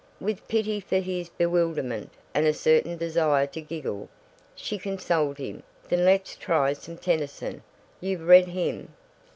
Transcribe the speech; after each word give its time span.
With 0.19 0.47
pity 0.47 0.79
for 0.79 0.97
his 0.97 1.29
bewilderment, 1.29 2.09
and 2.33 2.47
a 2.47 2.55
certain 2.55 2.97
desire 2.97 3.45
to 3.45 3.61
giggle, 3.61 4.09
she 4.55 4.79
consoled 4.79 5.37
him, 5.37 5.61
"Then 5.89 6.05
let's 6.05 6.35
try 6.35 6.73
some 6.73 6.97
Tennyson. 6.97 7.61
You've 7.99 8.23
read 8.27 8.47
him?" 8.47 8.95